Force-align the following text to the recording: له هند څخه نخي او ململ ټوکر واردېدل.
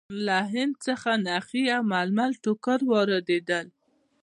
له 0.25 0.37
هند 0.53 0.73
څخه 0.87 1.11
نخي 1.27 1.63
او 1.75 1.81
ململ 1.91 2.31
ټوکر 2.43 2.79
واردېدل. 2.91 3.67